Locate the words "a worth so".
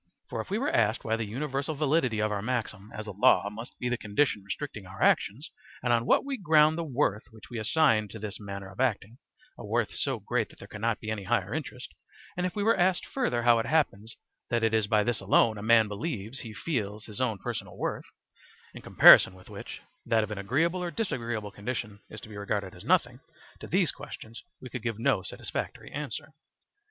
9.59-10.19